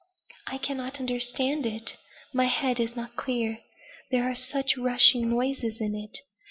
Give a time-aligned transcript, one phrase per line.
[0.47, 1.95] "I cannot understand it.
[2.33, 3.59] My head is not clear.
[4.09, 6.17] There are such rushing noises in it.